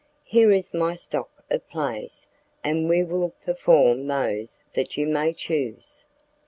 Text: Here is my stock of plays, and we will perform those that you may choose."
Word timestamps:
Here 0.23 0.51
is 0.51 0.73
my 0.73 0.95
stock 0.95 1.29
of 1.51 1.69
plays, 1.69 2.27
and 2.63 2.89
we 2.89 3.03
will 3.03 3.33
perform 3.45 4.07
those 4.07 4.59
that 4.73 4.97
you 4.97 5.05
may 5.05 5.31
choose." 5.31 6.07